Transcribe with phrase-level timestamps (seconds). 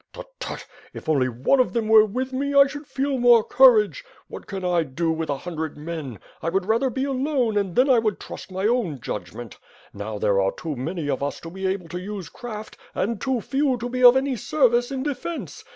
[0.13, 0.25] Tut!
[0.39, 0.65] Tut!
[0.95, 4.03] If only one of them were with me, I should feel more courage.
[4.29, 6.17] What can I do with a hundred men.
[6.41, 9.59] I would rather be alone and then I would trust my own judgment.
[9.93, 13.41] Now, there are too many of us to be able to use craft, and too
[13.41, 15.63] few to be of any service in defence.